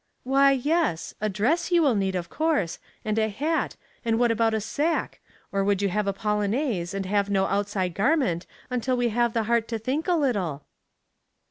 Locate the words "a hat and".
3.19-4.17